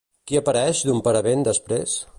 Qui 0.29 0.39
apareix 0.39 0.81
d'un 0.87 1.03
paravent 1.09 1.47
després? 1.51 1.99